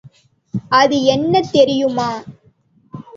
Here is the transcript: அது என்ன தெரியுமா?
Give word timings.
அது 0.71 0.97
என்ன 1.05 1.41
தெரியுமா? 1.51 2.09